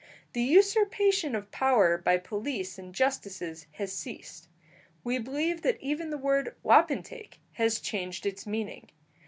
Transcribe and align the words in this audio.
The 0.33 0.41
usurpation 0.41 1.35
of 1.35 1.51
power 1.51 1.95
by 1.99 2.17
police 2.17 2.79
and 2.79 2.91
justices 2.91 3.67
has 3.73 3.93
ceased. 3.95 4.47
We 5.03 5.19
believe 5.19 5.61
that 5.61 5.79
even 5.79 6.09
the 6.09 6.17
word 6.17 6.55
"wapentake" 6.63 7.37
has 7.51 7.79
changed 7.79 8.25
its 8.25 8.47
meaning. 8.47 8.89